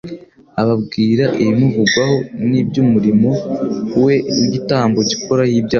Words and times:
ababwira 0.61 1.25
ibimuvugwaho 1.41 2.17
n'iby'umurimo 2.49 3.29
we 4.03 4.13
w'igitambo 4.37 4.99
gikuraho 5.09 5.51
ibyaha. 5.59 5.69